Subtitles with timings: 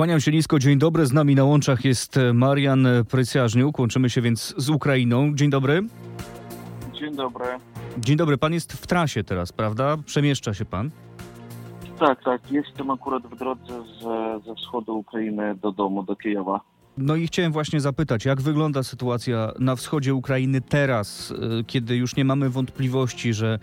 [0.00, 1.06] Kłaniam się nisko, dzień dobry.
[1.06, 3.78] Z nami na łączach jest Marian Prycjażniuk.
[3.78, 5.34] Łączymy się więc z Ukrainą.
[5.34, 5.82] Dzień dobry.
[6.92, 7.44] Dzień dobry.
[7.98, 8.38] Dzień dobry.
[8.38, 9.96] Pan jest w trasie teraz, prawda?
[10.06, 10.90] Przemieszcza się pan?
[11.98, 12.52] Tak, tak.
[12.52, 14.02] Jestem akurat w drodze z,
[14.44, 16.60] ze wschodu Ukrainy do domu, do Kijowa.
[16.98, 22.16] No i chciałem właśnie zapytać, jak wygląda sytuacja na wschodzie Ukrainy teraz, y, kiedy już
[22.16, 23.58] nie mamy wątpliwości, że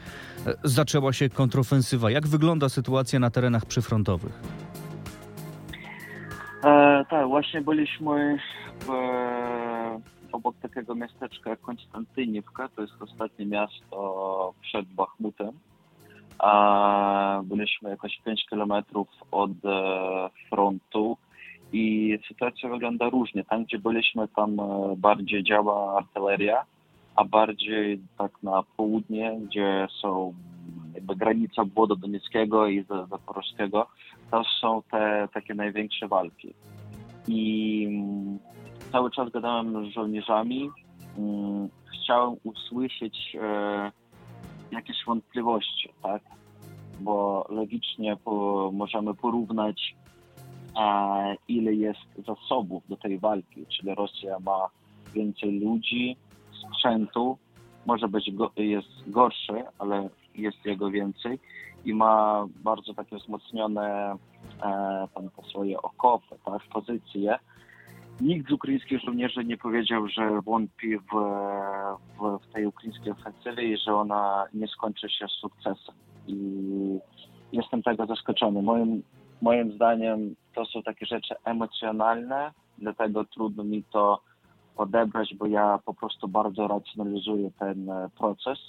[0.46, 2.12] e, zaczęła się kontrofensywa?
[2.12, 4.42] Jak wygląda sytuacja na terenach przyfrontowych?
[6.64, 8.38] E, tak, właśnie byliśmy
[8.80, 8.90] w,
[10.32, 15.52] obok takiego miasteczka jak Konstantyniewka, to jest ostatnie miasto przed Bachmutem.
[16.40, 21.18] A byliśmy jakoś 5 kilometrów od e, frontu
[21.74, 23.44] i sytuacja wygląda różnie.
[23.44, 26.64] Tam, gdzie byliśmy, tam e, bardziej działa artyleria,
[27.16, 30.34] a bardziej tak na południe, gdzie są
[30.98, 33.88] jakby granica obwodu donieckiego i zaporożskiego,
[34.32, 36.54] to są te takie największe walki.
[37.28, 38.40] I mm,
[38.92, 40.70] cały czas gadałem z żołnierzami.
[41.18, 43.92] Mm, chciałem usłyszeć e,
[44.72, 46.22] jakieś wątpliwości, tak?
[47.00, 49.96] Bo logicznie po, możemy porównać,
[50.76, 51.18] a,
[51.48, 53.66] ile jest zasobów do tej walki.
[53.66, 54.70] Czyli Rosja ma
[55.14, 56.18] więcej ludzi,
[56.68, 57.38] sprzętu,
[57.86, 61.40] może być go, jest gorszy, ale jest jego więcej
[61.86, 64.16] i ma bardzo takie wzmocnione
[64.64, 67.40] e, tam, swoje okopy, tak, pozycje.
[68.22, 71.04] Nikt z ukraińskich żołnierzy nie powiedział, że wątpi w,
[72.20, 75.96] w, w tej ukraińskiej ofensywie i że ona nie skończy się sukcesem.
[76.28, 76.38] I
[77.52, 78.62] jestem tego zaskoczony.
[78.62, 79.04] Moim,
[79.42, 84.22] moim zdaniem to są takie rzeczy emocjonalne, dlatego trudno mi to
[84.78, 88.60] odebrać, bo ja po prostu bardzo racjonalizuję ten e, proces.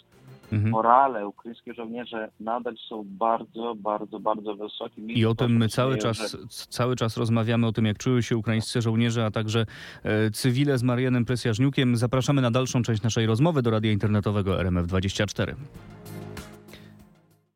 [0.52, 0.70] Mhm.
[0.70, 5.02] Morale ukraińskich żołnierzy nadal są bardzo, bardzo, bardzo wysokie.
[5.02, 6.36] I o tym my cały Że- czas,
[6.68, 9.66] cały czas rozmawiamy o tym, jak czują się ukraińscy żołnierze, a także
[10.02, 11.96] e, cywile z Marianem Presjażniukiem.
[11.96, 15.54] Zapraszamy na dalszą część naszej rozmowy do radia internetowego RMF24.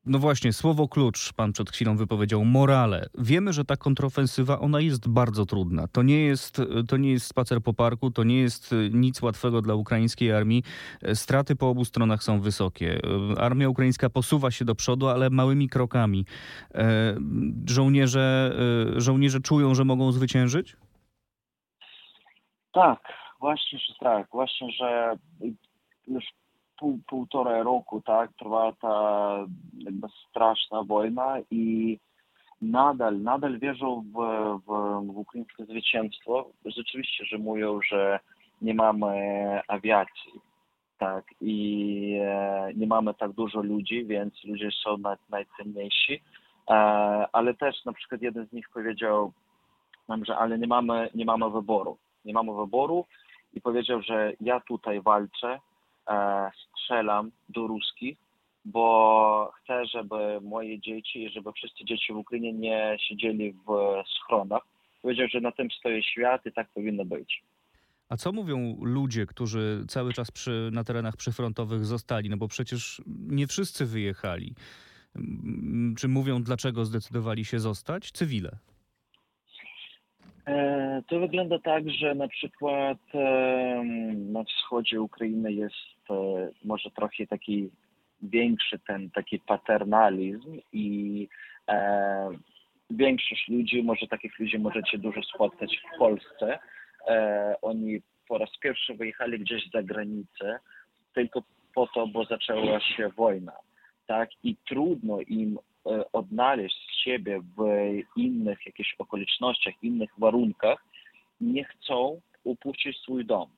[0.07, 3.07] No właśnie, słowo klucz pan przed chwilą wypowiedział, morale.
[3.19, 5.89] Wiemy, że ta kontrofensywa, ona jest bardzo trudna.
[5.89, 9.63] To nie jest, to nie jest spacer po parku, to nie jest e, nic łatwego
[9.63, 10.63] dla ukraińskiej armii.
[11.03, 13.01] E, Straty po obu stronach są wysokie.
[13.35, 16.25] E, Armia ukraińska posuwa się do przodu, ale małymi krokami.
[17.67, 18.57] Żołnierze,
[18.97, 20.77] żołnierze czują, że mogą zwyciężyć?
[22.73, 22.99] Tak,
[23.41, 24.27] właśnie, że tak.
[24.33, 25.17] Właśnie, że
[26.09, 26.25] już
[26.83, 29.37] pół, półtora roku tak, trwa ta
[29.79, 31.99] jakby straszna wojna i
[32.63, 34.17] nadal, nadal wierzą w,
[34.67, 34.69] w,
[35.13, 36.51] w ukraińskie zwycięstwo.
[36.65, 38.21] Rzeczywiście, że mówią, że
[38.63, 39.15] nie mamy
[39.69, 40.33] awiacji,
[40.99, 46.23] tak, i e, nie mamy tak dużo ludzi, więc ludzie są naj, najcenniejsi.
[46.71, 46.75] E,
[47.33, 49.33] ale też na przykład jeden z nich powiedział
[50.09, 51.99] nam, że ale nie mamy, nie mamy wyboru.
[52.25, 53.05] Nie mamy wyboru
[53.55, 55.59] i powiedział, że ja tutaj walczę,
[56.75, 58.19] strzelam do ruskich,
[58.65, 63.69] bo chcę, żeby moje dzieci, żeby wszyscy dzieci w Ukrainie nie siedzieli w
[64.17, 64.63] schronach.
[65.03, 67.43] Powiedział, że na tym stoi świat i tak powinno być.
[68.09, 72.31] A co mówią ludzie, którzy cały czas przy, na terenach przyfrontowych zostali?
[72.31, 74.55] No bo przecież nie wszyscy wyjechali.
[75.17, 78.13] Mm, Czy mówią, dlaczego zdecydowali się zostać?
[78.13, 78.59] Cywile.
[80.47, 87.27] E, To wygląda tak, że na przykład em, na wschodzie Ukrainy jest e, może trochę
[87.27, 87.71] taki
[88.23, 91.29] większy ten taki paternalizm i
[91.69, 92.29] e,
[92.91, 96.59] większość ludzi, może takich ludzi możecie dużo spotkać w Polsce.
[97.09, 100.59] E, oni po raz pierwszy wyjechali gdzieś za granicę
[101.15, 101.43] tylko
[101.75, 103.53] po to, bo zaczęła się wojna.
[104.07, 104.29] Tak?
[104.43, 105.72] I trudno im e,
[106.13, 107.63] odnaleźć siebie w
[108.17, 110.85] innych jakichś okolicznościach, innych warunkach,
[111.41, 113.49] nie chcą upuścić swój dom.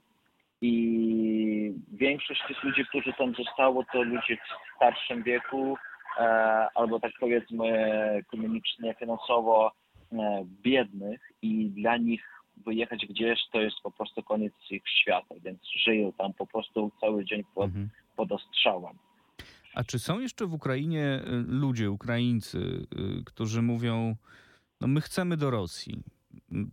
[0.61, 5.77] I większość tych ludzi, którzy tam zostało, to ludzie w starszym wieku,
[6.19, 6.23] e,
[6.75, 7.69] albo tak powiedzmy
[8.15, 9.73] ekonomicznie, finansowo
[10.13, 15.61] e, biednych i dla nich wyjechać gdzieś to jest po prostu koniec ich świata, więc
[15.85, 17.89] żyją tam po prostu cały dzień pod, Mhm.
[18.17, 18.95] pod ostrzałem.
[19.75, 24.17] A czy są jeszcze w Ukrainie y, ludzie, Ukraińcy, y, którzy mówią,
[24.81, 26.03] no my chcemy do Rosji?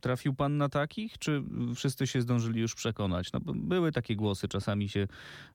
[0.01, 1.44] Trafił pan na takich, czy
[1.75, 3.33] wszyscy się zdążyli już przekonać?
[3.33, 5.07] No, były takie głosy, czasami się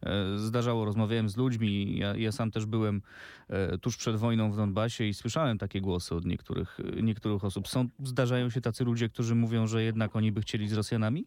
[0.02, 3.02] e, zdarzało, rozmawiałem z ludźmi, ja, ja sam też byłem
[3.48, 7.68] e, tuż przed wojną w Donbasie i słyszałem takie głosy od niektórych, niektórych osób.
[7.68, 11.26] Są, zdarzają się tacy ludzie, którzy mówią, że jednak oni by chcieli z Rosjanami?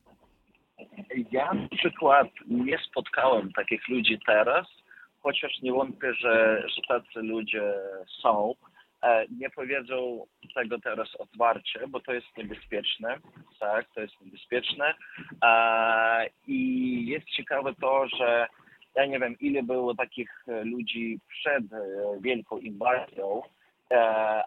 [1.32, 4.68] Ja na przykład nie spotkałem takich ludzi teraz,
[5.22, 7.74] chociaż nie wątpię, że, że tacy ludzie
[8.22, 8.56] są.
[9.02, 10.26] e, nie powiedzą
[10.56, 13.18] tego teraz otwarcie, bo to jest niebezpieczne,
[13.60, 14.94] tak, to jest niebezpieczne.
[15.44, 18.48] E, I jest ciekawe to, że
[18.96, 21.80] ja nie wiem, ile było takich ludzi przed e,
[22.22, 23.42] wielką inwazją,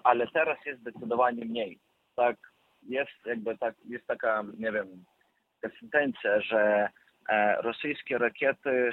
[0.05, 1.79] ale teraz jest zdecydowanie mniej.
[2.17, 2.37] Tak,
[2.89, 5.05] jest jakby tak, jest taka, nie wiem,
[5.81, 6.89] sentencja, że
[7.63, 8.93] rosyjskie rakiety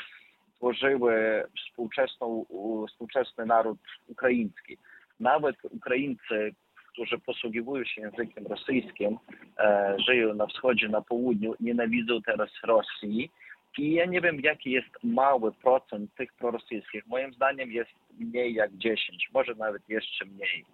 [0.60, 2.46] stworzyły współczesną,
[2.90, 4.78] współczesny naród ukraiński.
[5.20, 6.56] Nawet Ukraińcy,
[6.94, 9.18] którzy posługiwują się językiem rosyjskim,
[9.58, 13.32] e, żyją na wschodzie, na południu, nienawidzą teraz Rosji.
[13.78, 17.08] I ja nie wiem, jaki jest mały procent tych prorosyjskich.
[17.08, 20.66] Moim zdaniem jest mniej jak 10, może nawet jeszcze mniej.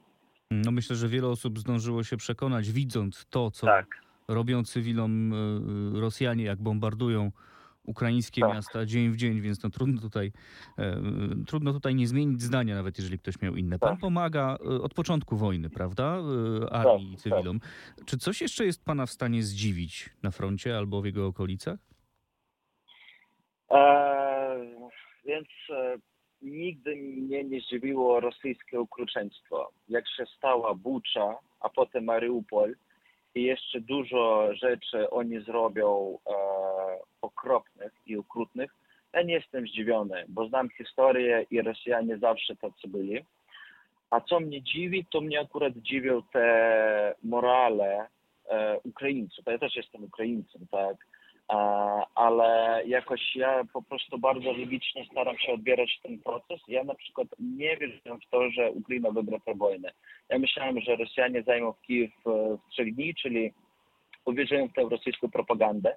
[0.51, 3.87] No myślę, że wiele osób zdążyło się przekonać, widząc to, co Tak,
[4.27, 7.31] robią cywilom e, Rosjanie, jak bombardują
[7.85, 8.53] ukraińskie Tak.
[8.53, 10.31] miasta dzień w dzień, więc no trudno tutaj,
[10.77, 11.01] e,
[11.47, 13.79] trudno tutaj nie zmienić zdania, nawet jeżeli ktoś miał inne.
[13.79, 13.99] Pan Tak.
[13.99, 16.17] pomaga e, od początku wojny, prawda?
[16.65, 17.59] E, Armii i Tak, cywilom.
[18.05, 21.79] Czy coś jeszcze jest pana w stanie zdziwić na froncie albo w jego okolicach?
[23.71, 24.65] E,
[25.25, 25.97] więc e,
[26.41, 29.71] nigdy mnie nie zdziwiło rosyjskie okrucieństwo.
[29.89, 32.75] Jak się stała Bucza, a potem Mariupol
[33.35, 36.33] i jeszcze dużo rzeczy oni zrobią e,
[37.21, 38.71] okropnych i okrutnych,
[39.13, 43.25] ja nie jestem zdziwiony, bo znam historię i Rosjanie zawsze tacy byli.
[44.09, 48.07] A co mnie dziwi, to mnie akurat dziwią te morale
[48.49, 49.45] e, Ukraińców.
[49.45, 50.95] Ja też jestem Ukraińcem, tak?
[51.51, 51.55] E,
[52.15, 56.61] ale jakoś ja po prostu bardzo logicznie staram się odbierać ten proces.
[56.67, 59.91] Ja na przykład nie wierzyłem w to, że Ukraina wygra tę wojnę.
[60.29, 63.53] Ja myślałem, że Rosjanie zajmą Kijów e, w trzech dni, czyli
[64.25, 65.95] uwierzyłem w tę rosyjską propagandę,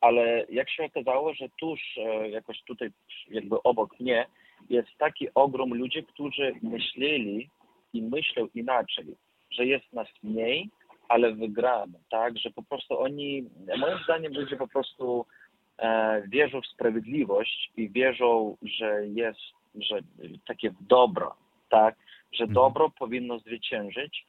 [0.00, 2.90] ale jak się okazało, że tuż e, jakoś tutaj
[3.30, 4.26] jakby obok mnie
[4.70, 7.50] jest taki ogrom ludzi, którzy myśleli
[7.92, 9.06] i myślą inaczej,
[9.50, 10.70] że jest nas mniej,
[11.08, 15.26] ale wygramy, tak, że po prostu oni, moim zdaniem ludzie po prostu
[15.78, 19.40] e, wierzą w sprawiedliwość i wierzą, że jest,
[19.74, 19.98] że
[20.46, 21.34] takie dobro,
[21.68, 21.96] tak,
[22.32, 22.54] że Mhm.
[22.54, 24.26] dobro powinno zwyciężyć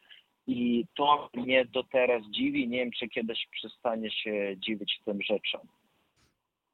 [0.47, 5.61] i to mnie do teraz dziwi, nie wiem, czy kiedyś przestanie się dziwić tym rzeczom.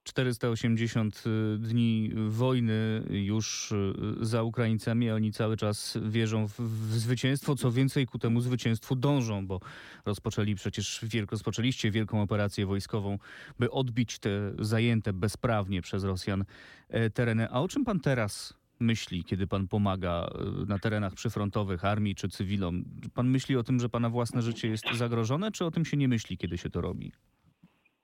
[0.04, 1.24] 480
[1.58, 7.56] dni wojny już y, za Ukraińcami, a oni cały czas wierzą w, w zwycięstwo.
[7.56, 9.60] Co więcej, ku temu zwycięstwu dążą, bo
[10.06, 13.18] rozpoczęli przecież rozpoczęliście wielką operację wojskową,
[13.60, 14.30] by odbić te
[14.60, 16.46] zajęte bezprawnie przez Rosjan
[16.90, 17.50] e, tereny.
[17.50, 20.30] A o czym pan teraz myśli, kiedy pan pomaga
[20.62, 22.84] e, na terenach przyfrontowych armii czy cywilom?
[23.14, 26.08] Pan myśli o tym, że pana własne życie jest zagrożone, czy o tym się nie
[26.08, 27.12] myśli, kiedy się to robi?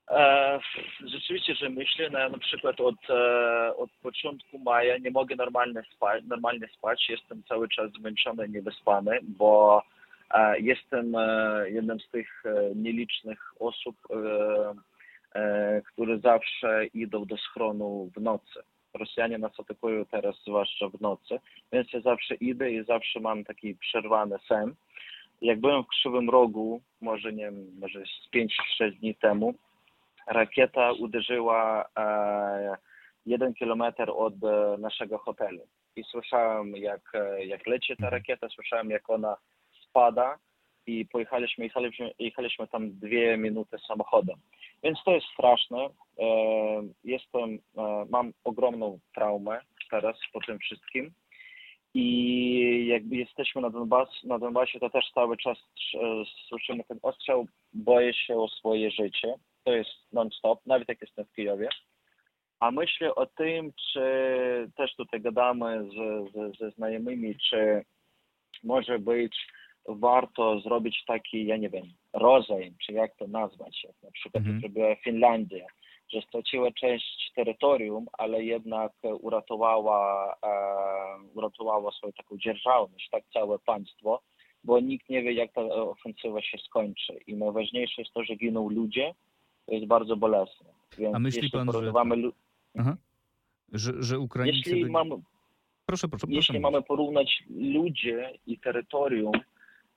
[0.10, 0.60] E,
[1.06, 5.84] rzeczywiście, że myślę, no, ja na przykład od, e, od początku maja nie mogę normalnie
[5.96, 9.84] spać, normalnie spać, jestem cały czas zmęczony, niewyspany, bo
[10.32, 11.14] e, jestem
[11.66, 12.44] jednym z tych
[12.76, 13.96] nielicznych osób,
[15.94, 18.60] które zawsze idą do schronu w nocy.
[18.94, 21.40] Rosjanie nas atakują teraz zwłaszcza w nocy,
[21.72, 24.76] więc ja zawsze idę i zawsze mam taki przerwany sen.
[25.42, 28.36] Jak byłem w Krzywym Rogu, może nie wiem, może z
[28.82, 29.54] 5-6 dni temu,
[30.30, 32.78] rakieta uderzyła e,
[33.26, 35.68] jeden kilometr od e, naszego hotelu.
[35.96, 39.36] I słyszałem, jak, e, jak leci ta rakieta, słyszałem, jak ona
[39.84, 40.38] spada
[40.86, 44.36] i pojechaliśmy, jechaliśmy, jechaliśmy tam dwie minuty samochodem.
[44.84, 45.90] Więc to jest straszne.
[47.04, 47.60] Jestem,
[48.10, 51.12] mam ogromną traumę teraz po tym wszystkim.
[51.94, 55.58] I jakby jesteśmy na, Donbas, na Donbasie, to też cały czas
[56.48, 59.36] słyszymy ten ostrzał, boję się o swoje życie.
[59.64, 61.70] To jest non-stop, nawet jak jestem w Kijowie.
[62.60, 64.02] A myślę o tym, czy
[64.78, 65.94] też tutaj gadamy z,
[66.34, 67.86] z, ze znajomymi, czy
[68.64, 69.48] może być
[69.88, 74.62] warto zrobić taki, ja nie wiem, rozejm, czy jak to nazwać, jak na przykład Mhm.
[74.62, 75.66] to zrobiła Finlandia,
[76.14, 80.50] że straciła część terytorium, ale jednak uratowała, e,
[81.34, 84.22] uratowała swoją taką dzierżawność, tak całe państwo,
[84.64, 87.20] bo nikt nie wie, jak ta ofensywa się skończy.
[87.28, 89.14] I najważniejsze jest to, że giną ludzie,
[89.72, 90.70] jest bardzo bolesne.
[90.98, 92.34] Więc A myśli pan, że- porównywamy, lu-
[93.72, 94.70] Że, że Ukraińcy...
[94.70, 95.10] jeśli mamy
[95.86, 96.36] Proszę, proszę, proszę.
[96.36, 99.32] jeśli mamy porównać ludzie i terytorium,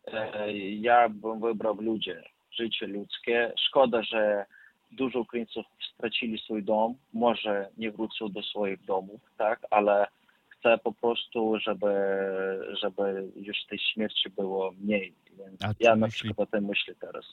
[0.07, 3.53] e, ja bym wybrał ludzie, życie ludzkie.
[3.69, 4.47] Szkoda, że
[4.91, 10.07] dużo Ukraińców stracili swój dom, może nie wrócą do swoich domów, tak, ale
[10.63, 11.93] chcę po prostu, żeby,
[12.83, 15.15] żeby już tej śmierci było mniej.
[15.39, 17.25] Więc A ja na myśli- przykład o tym myślę teraz.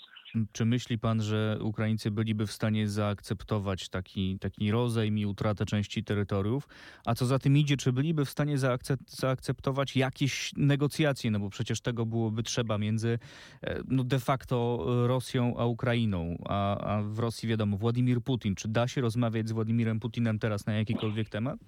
[0.51, 6.03] Czy myśli pan, że Ukraińcy byliby w stanie zaakceptować taki, taki rozejm i utratę części
[6.03, 6.67] terytoriów?
[7.05, 11.31] A co za tym idzie, czy byliby w stanie zaakce- zaakceptować jakieś negocjacje?
[11.31, 13.19] No bo przecież tego byłoby trzeba między
[13.63, 16.35] e, no de facto Rosją a Ukrainą.
[16.45, 18.55] A, a w Rosji wiadomo, Władimir Putin.
[18.55, 21.59] Czy da się rozmawiać z Władimirem Putinem teraz na jakikolwiek temat?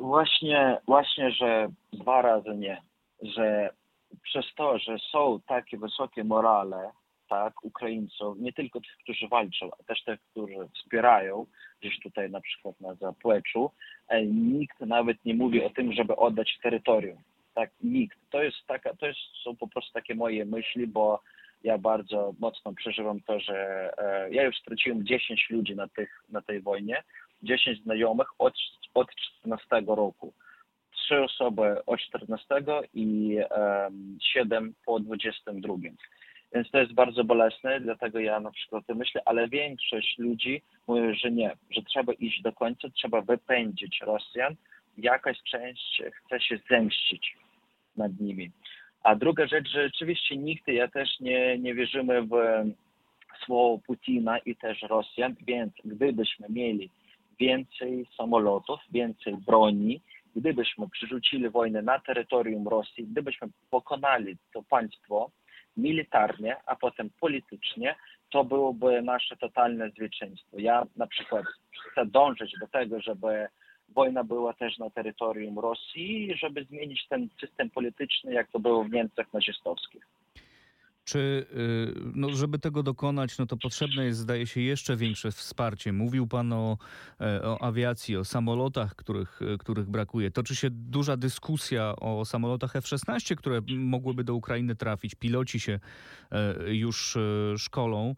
[0.00, 2.82] Właśnie, właśnie, że dwa razy nie.
[3.22, 3.70] Że
[4.22, 6.90] przez to, że są takie wysokie morale,
[7.28, 11.46] tak, Ukraińców, nie tylko tych, którzy walczą, a też tych, którzy wspierają,
[11.80, 13.70] gdzieś tutaj na przykład na zapleczu,
[14.08, 17.18] e, nikt nawet nie mówi o tym, żeby oddać terytorium.
[17.54, 18.18] Tak, nikt.
[18.30, 21.22] To jest taka, to jest, są po prostu takie moje myśli, bo
[21.64, 26.42] ja bardzo mocno przeżywam to, że e, ja już straciłem 10 ludzi na, tych, na
[26.42, 27.02] tej wojnie,
[27.42, 28.54] 10 znajomych od,
[28.94, 29.08] od
[29.40, 30.32] 14 roku.
[30.92, 32.46] Trzy osoby od 14
[32.94, 35.74] i um, 7 po 22.
[36.54, 40.62] Więc to jest bardzo bolesne, dlatego ja na przykład o tym myślę, ale większość ludzi
[40.86, 44.56] mówi, że nie, że trzeba iść do końca, trzeba wypędzić Rosjan.
[44.98, 47.36] Jakaś część chce się zemścić
[47.96, 48.50] nad nimi.
[49.02, 52.32] A druga rzecz, że rzeczywiście nikt, ja też nie, nie wierzymy w
[53.44, 56.90] słowo Putina i też Rosjan, więc gdybyśmy mieli
[57.40, 60.00] więcej samolotów, więcej broni,
[60.36, 65.30] gdybyśmy przerzucili wojnę na terytorium Rosji, gdybyśmy pokonali to państwo
[65.76, 67.96] militarnie, a potem politycznie,
[68.30, 70.58] to byłoby nasze totalne zwycięstwo.
[70.58, 71.44] Ja na przykład
[71.92, 73.48] chcę dążyć do tego, żeby
[73.88, 78.90] wojna była też na terytorium Rosji, żeby zmienić ten system polityczny, jak to było w
[78.90, 80.06] Niemczech nazistowskich.
[81.08, 85.92] Czy, y, no, żeby tego dokonać, no to potrzebne jest, zdaje się, jeszcze większe wsparcie.
[85.92, 86.78] Mówił pan o,
[87.20, 90.30] e, o awiacji, o samolotach, których, e, których brakuje.
[90.30, 95.14] Toczy się duża dyskusja o samolotach F-16, które mogłyby do Ukrainy trafić.
[95.14, 95.80] Piloci się
[96.30, 97.18] e, już
[97.56, 98.14] szkolą.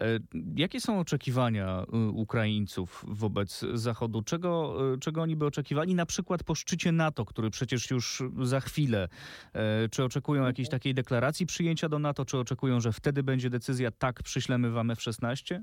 [0.00, 0.18] E,
[0.56, 4.22] Jakie są oczekiwania y, Ukraińców wobec Zachodu?
[4.22, 8.60] Czego, y, czego oni by oczekiwali, na przykład po szczycie NATO, który przecież już za
[8.60, 9.08] chwilę?
[9.54, 13.90] E, Czy oczekują jakiejś takiej deklaracji przyjęcia do NATO, czy oczekują, że wtedy będzie decyzja
[13.90, 15.60] tak, przyślemy wam F-16?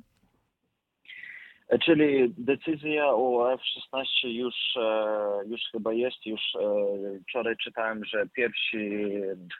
[1.69, 4.55] E, Czyli decyzja o F-16 już,
[5.47, 6.41] już chyba jest, już
[7.29, 9.01] wczoraj czytałem, że pierwsi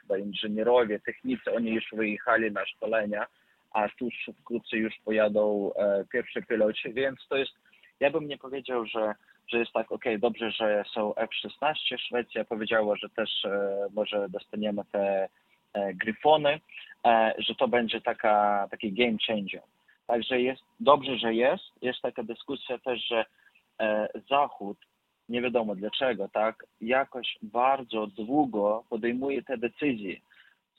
[0.02, 3.26] chyba inżynierowie, technicy, oni już wyjechali na szkolenia,
[3.72, 7.52] a tuż wkrótce już pojadą e, pierwsi piloci, więc to jest,
[8.00, 9.14] ja bym nie powiedział, że,
[9.48, 14.82] że jest tak, okej, dobrze, że są F-16, Szwecja powiedziała, że też e, może dostaniemy
[14.92, 15.30] te
[15.74, 16.60] e, Gryfony,
[17.06, 19.62] e, że to będzie taka, taki game changer.
[20.08, 21.64] Także jest dobrze, że jest.
[21.82, 23.26] Jest taka dyskusja też, że
[23.80, 24.78] e, Zachód,
[25.30, 30.16] nie wiadomo dlaczego, tak, jakoś bardzo długo podejmuje te decyzje.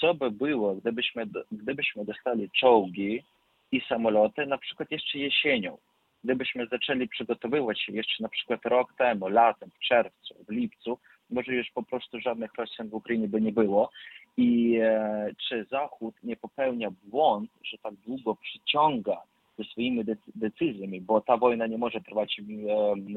[0.00, 3.24] Co by było, gdybyśmy, gdybyśmy dostali czołgi
[3.72, 5.78] i samoloty, na przykład jeszcze jesienią?
[6.24, 10.98] Gdybyśmy zaczęli przygotowywać się jeszcze na przykład rok temu, latem, w czerwcu, w lipcu,
[11.30, 13.90] może już po prostu żadnych Rosjan w Ukrainie by nie było.
[14.36, 19.22] I e, czy Zachód nie popełnia błąd, że tak długo przyciąga
[19.58, 22.42] ze swoimi decy- decyzjami, bo ta wojna nie może trwać e,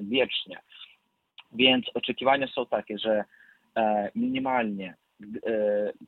[0.04, 0.60] wiecznie.
[1.52, 3.24] Więc oczekiwania są takie, że
[3.76, 4.96] e, minimalnie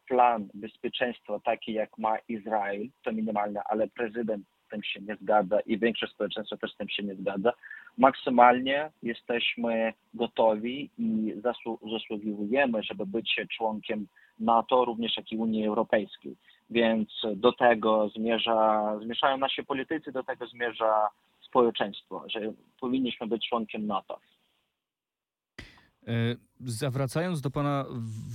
[0.07, 5.59] plan bezpieczeństwa taki jak ma Izrael, to minimalne, ale prezydent z tym się nie zgadza
[5.59, 7.53] i większość społeczeństwa też z tym się nie zgadza.
[7.97, 14.07] Maksymalnie jesteśmy gotowi i zasłu- zasługiwujemy, żeby być członkiem
[14.39, 16.35] NATO, również jak i Unii Europejskiej.
[16.69, 21.09] Więc do tego zmierza, zmierzają nasi politycy, do tego zmierza
[21.41, 22.39] społeczeństwo, że
[22.79, 24.19] powinniśmy być członkiem NATO.
[26.07, 27.85] E, Zawracając do Pana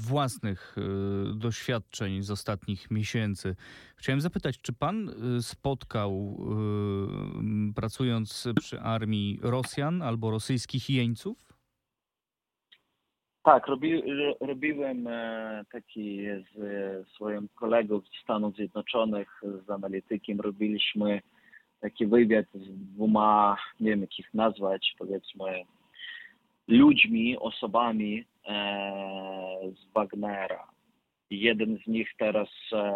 [0.08, 3.56] własnych e, doświadczeń z ostatnich miesięcy,
[3.96, 6.38] chciałem zapytać, czy Pan e, spotkał,
[7.74, 11.38] pracując przy armii Rosjan albo rosyjskich jeńców?
[13.44, 15.08] Tak, robi, ro- robiłem
[15.72, 16.20] taki
[16.54, 21.20] z swoim kolegą z Stanów Zjednoczonych, z analitykiem, robiliśmy
[21.80, 25.44] taki wywiad z dwoma, nie wiem jak ich nazwać, powiedzmy,
[26.68, 28.54] ludźmi, osobami e,
[29.76, 30.66] z Wagnera.
[31.30, 32.92] Jeden z nich teraz, e,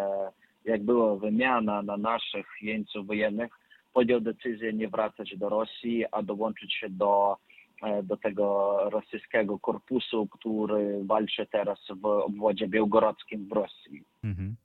[0.64, 3.52] jak była wymiana na naszych jeńców wojennych,
[3.92, 7.36] podjął decyzję nie wracać do Rosji, a dołączyć się do,
[7.82, 14.04] e, do tego rosyjskiego korpusu, który walczy teraz w obwodzie białgorodzkim w Rosji.
[14.24, 14.56] Mhm.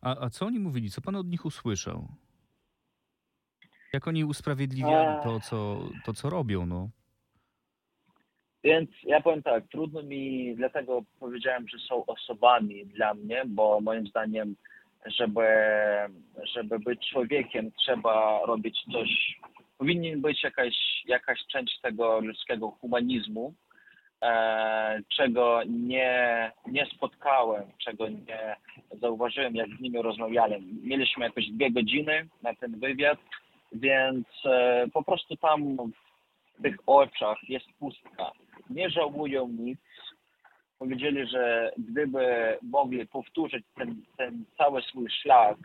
[0.00, 0.90] A, a co oni mówili?
[0.90, 2.08] Co Pan od nich usłyszał?
[3.92, 6.66] Jak oni usprawiedliwiali to, co, to, co robią?
[6.66, 6.88] No?
[8.64, 14.06] Więc ja powiem tak, trudno mi, dlatego powiedziałem, że są osobami dla mnie, bo moim
[14.06, 14.56] zdaniem,
[15.06, 15.46] żeby,
[16.54, 19.38] żeby być człowiekiem, trzeba robić coś,
[19.78, 20.74] powinien być jakaś,
[21.06, 23.54] jakaś część tego ludzkiego humanizmu,
[24.22, 28.56] e, czego nie, nie spotkałem, czego nie
[29.00, 30.80] zauważyłem, jak z nimi rozmawiałem.
[30.82, 33.18] Mieliśmy jakoś dwie godziny na ten wywiad,
[33.72, 35.76] więc e, po prostu tam
[36.58, 38.32] w tych oczach jest pustka.
[38.74, 39.78] Nie żałują nic.
[40.78, 45.56] Powiedzieli, że gdyby mogli powtórzyć ten, ten cały swój szlak,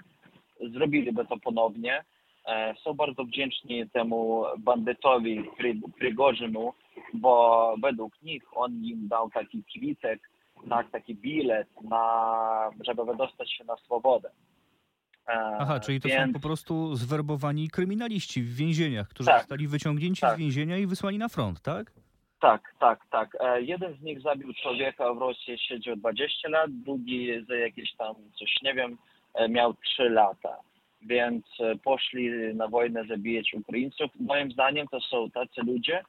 [0.73, 2.03] zrobiliby to ponownie.
[2.47, 5.43] E, Są bardzo wdzięczni temu bandytowi
[5.99, 6.73] Prigorzynu,
[7.13, 10.29] bo według nich on im dał taki kwitek,
[10.69, 14.29] tak, taki bilet, na, żeby wydostać się na swobodę.
[15.27, 19.39] E, Aha, czyli to są więc- po prostu zwerbowani kryminaliści w więzieniach, którzy Tak.
[19.39, 20.35] zostali wyciągnięci Tak.
[20.35, 21.91] z więzienia i wysłani na front, tak?
[22.39, 23.29] Tak, tak, tak.
[23.39, 28.15] E, Jeden z nich zabił człowieka w Rosji, siedział 20 lat, drugi za jakieś tam
[28.39, 28.97] coś, nie wiem,
[29.33, 30.57] e, miał 3 lata.
[31.01, 34.11] Więc e, poszli na wojnę zabijać Ukraińców.
[34.19, 36.03] Moim zdaniem to są tacy ludzie,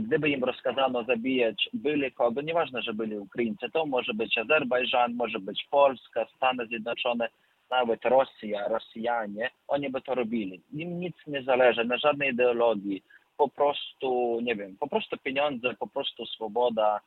[0.00, 5.38] gdyby im rozkazano zabijać byle kogo, nieważne, że byli Ukraińcy, to może być Azerbejdżan, może
[5.38, 7.28] być Polska, Stany Zjednoczone,
[7.70, 10.60] nawet Rosja, Rosjanie, oni by to robili.
[10.72, 13.02] Im nic nie zależy, na żadnej ideologii,
[13.36, 17.00] po prostu, nie wiem, po prostu pieniądze, po prostu swoboda,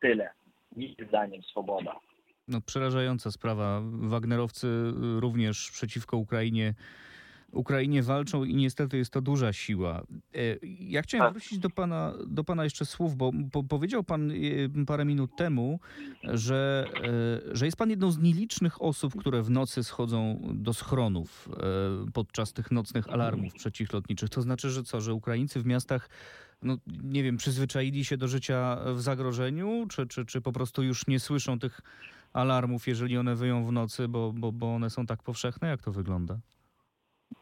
[0.00, 0.30] tyle.
[0.76, 2.00] Ich zdaniem swoboda.
[2.48, 3.80] No, przerażająca sprawa.
[3.84, 4.68] Wagnerowcy
[5.20, 6.74] również przeciwko Ukrainie,
[7.52, 10.02] Ukrainie walczą i niestety jest to duża siła.
[10.34, 10.38] E,
[10.80, 11.32] Ja chciałem Tak.
[11.32, 15.80] wrócić do pana, do pana jeszcze słów, bo po, powiedział pan y, parę minut temu,
[16.22, 16.84] że,
[17.50, 21.48] e, że jest pan jedną z nielicznych osób, które w nocy schodzą do schronów
[22.06, 24.28] e, podczas tych nocnych alarmów przeciwlotniczych.
[24.30, 26.08] To znaczy, że co, że Ukraińcy w miastach
[26.62, 31.06] no nie wiem, przyzwyczaili się do życia w zagrożeniu, czy, czy, czy po prostu już
[31.06, 31.80] nie słyszą tych
[32.32, 35.68] alarmów, jeżeli one wyją w nocy, bo, bo, bo one są tak powszechne?
[35.68, 36.38] Jak to wygląda?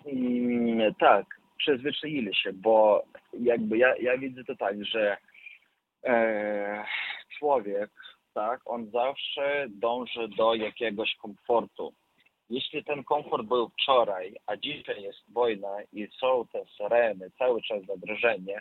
[0.06, 1.26] Mm, tak,
[1.58, 5.16] przyzwyczaili się, bo jakby ja, ja widzę to tak, że
[6.04, 6.84] e,
[7.38, 7.90] człowiek,
[8.34, 11.92] tak, on zawsze dąży do jakiegoś komfortu.
[12.50, 17.82] Jeśli ten komfort był wczoraj, a dzisiaj jest wojna i są te syreny, cały czas
[17.84, 18.60] zagrożenie,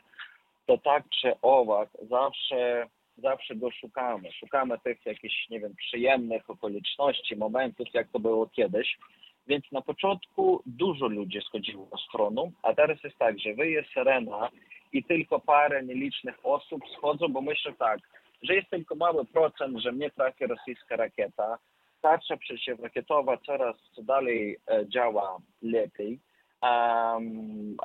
[0.66, 4.32] to tak czy owak zawsze, zawsze go szukamy.
[4.32, 8.98] Szukamy tych jakichś, nie wiem, przyjemnych okoliczności, momentów, jak to było kiedyś.
[9.48, 14.50] Więc na początku dużo ludzi schodziło do schronu, a teraz jest tak, że wyje syrena
[14.94, 18.00] i tylko parę nielicznych osób schodzą, bo myślę tak,
[18.44, 21.58] że jest tylko mały procent, że mnie trafi rosyjska rakieta.
[22.02, 26.20] Tarcza przeciwrakietowa coraz dalej e, działa lepiej.
[26.62, 27.78] Um,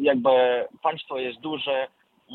[0.00, 0.30] jakby
[0.82, 1.88] państwo jest duże,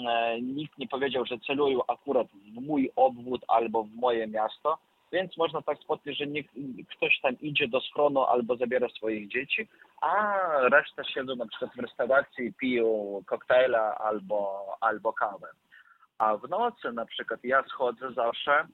[0.08, 4.78] e, nikt nie powiedział, że celują akurat w mój obwód albo w moje miasto,
[5.14, 6.56] więc można tak spotkać, że nikt,
[6.98, 9.68] ktoś tam idzie do schronu albo zabiera swoich dzieci,
[10.02, 15.48] a reszta siedzą na przykład w restauracji i piją koktajla albo, albo kawę.
[16.18, 18.68] A w nocy na przykład ja schodzę zawsze,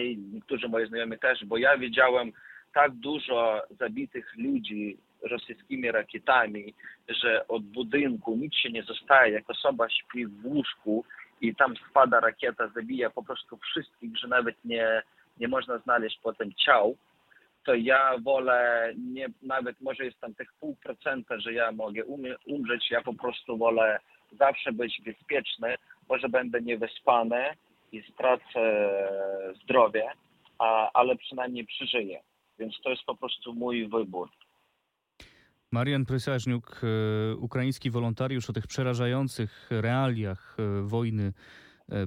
[0.00, 2.32] i niektórzy moi znajomi też, bo ja widziałem
[2.74, 6.74] tak dużo zabitych ludzi rosyjskimi rakietami,
[7.08, 11.04] że od budynku nic się nie zostaje, jak osoba śpi w łóżku
[11.40, 15.02] i tam spada rakieta, zabija po prostu wszystkich, że nawet nie,
[15.40, 16.96] nie można znaleźć potem ciał,
[17.64, 22.36] to ja wolę, nie, nawet może jest tam tych pół procenta, że ja mogę umie,
[22.46, 23.98] umrzeć, ja po prostu wolę
[24.38, 25.74] zawsze być bezpieczny,
[26.08, 27.44] może będę niewyspany
[27.92, 28.90] i stracę
[29.62, 30.04] zdrowie,
[30.58, 32.20] a, ale przynajmniej przeżyję.
[32.58, 34.28] Więc to jest po prostu mój wybór.
[35.72, 41.32] Marian Prysaźniuk, e, ukraiński wolontariusz o tych przerażających realiach e, wojny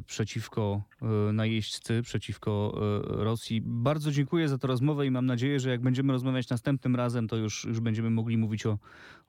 [0.08, 3.62] przeciwko e, najeźdźcy, przeciwko e, Rosji.
[3.66, 7.36] Bardzo dziękuję za tę rozmowę i mam nadzieję, że jak będziemy rozmawiać następnym razem, to
[7.36, 8.78] już, już będziemy mogli mówić o,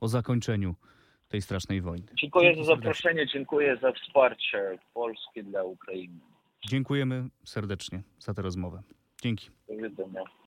[0.01, 0.75] o zakończeniu
[1.29, 2.07] tej strasznej wojny.
[2.19, 2.93] Dziękuję Dzięki za serdecznie.
[2.93, 6.21] zaproszenie, dziękuję za wsparcie Polski dla Ukrainy.
[6.69, 8.83] Dziękujemy serdecznie za tę rozmowę.
[9.23, 9.51] Dzięki.
[9.69, 10.21] Do widzenia.